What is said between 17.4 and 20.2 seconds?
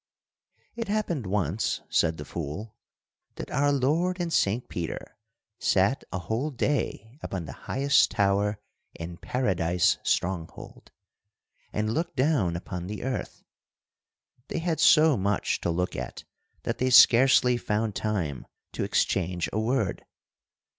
found time to exchange a word.